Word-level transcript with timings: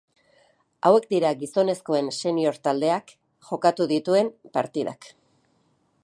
Hauek 0.87 1.03
dira 1.11 1.33
Gizonezkoen 1.41 2.09
senior 2.15 2.57
taldeak 2.69 3.13
jokatu 3.51 3.87
dituen 3.95 4.31
partidak. 4.59 5.11